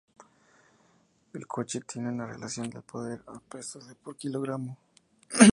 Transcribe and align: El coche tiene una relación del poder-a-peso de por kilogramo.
El 1.31 1.45
coche 1.45 1.81
tiene 1.81 2.09
una 2.09 2.25
relación 2.25 2.71
del 2.71 2.81
poder-a-peso 2.81 3.77
de 3.81 3.93
por 3.93 4.17
kilogramo. 4.17 4.75